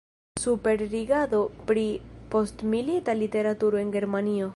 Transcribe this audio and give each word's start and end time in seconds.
Superrigardo 0.43 1.41
pri 1.71 1.83
postmilita 2.35 3.15
literaturo 3.21 3.83
en 3.85 3.93
Germanio. 3.99 4.49